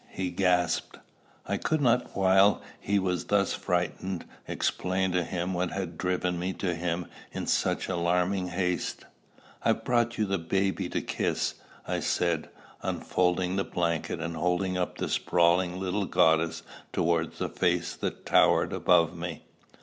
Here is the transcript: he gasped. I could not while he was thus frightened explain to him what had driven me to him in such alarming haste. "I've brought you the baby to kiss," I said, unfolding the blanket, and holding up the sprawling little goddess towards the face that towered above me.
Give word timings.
he 0.09 0.31
gasped. 0.31 0.97
I 1.45 1.57
could 1.57 1.79
not 1.79 2.15
while 2.15 2.63
he 2.79 2.97
was 2.97 3.25
thus 3.25 3.53
frightened 3.53 4.25
explain 4.47 5.11
to 5.11 5.23
him 5.23 5.53
what 5.53 5.69
had 5.73 5.95
driven 5.95 6.39
me 6.39 6.53
to 6.53 6.73
him 6.73 7.05
in 7.31 7.45
such 7.45 7.87
alarming 7.87 8.47
haste. 8.47 9.05
"I've 9.63 9.83
brought 9.83 10.17
you 10.17 10.25
the 10.25 10.39
baby 10.39 10.89
to 10.89 11.01
kiss," 11.03 11.53
I 11.87 11.99
said, 11.99 12.49
unfolding 12.81 13.57
the 13.57 13.63
blanket, 13.63 14.19
and 14.19 14.35
holding 14.35 14.75
up 14.75 14.97
the 14.97 15.07
sprawling 15.07 15.79
little 15.79 16.07
goddess 16.07 16.63
towards 16.91 17.37
the 17.37 17.49
face 17.49 17.95
that 17.97 18.25
towered 18.25 18.73
above 18.73 19.15
me. 19.15 19.43